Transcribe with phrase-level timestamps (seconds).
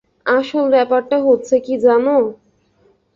[0.31, 2.15] আসল ব্যাপারটা হচ্ছে কী জানো?